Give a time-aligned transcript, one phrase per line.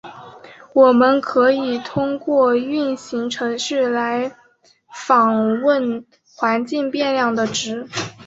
[0.73, 4.35] 我们可以通过运行程序来
[4.91, 6.03] 访问
[6.35, 7.87] 环境变量的值。